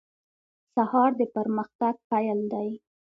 سهار 0.75 1.11
د 1.19 1.21
پرمختګ 1.35 1.95
پیل 2.09 2.39
دی. 2.53 2.69